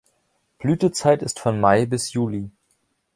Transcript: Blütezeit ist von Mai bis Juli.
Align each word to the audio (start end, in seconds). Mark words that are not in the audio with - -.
Blütezeit 0.57 1.21
ist 1.21 1.39
von 1.39 1.59
Mai 1.59 1.85
bis 1.85 2.11
Juli. 2.13 2.49